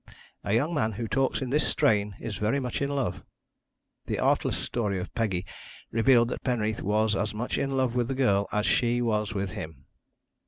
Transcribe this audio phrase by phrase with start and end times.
[0.43, 3.23] A young man who talks in this strain is very much in love.
[4.07, 5.45] The artless story of Peggy
[5.91, 9.51] revealed that Penreath was as much in love with the girl as she was with
[9.51, 9.85] him.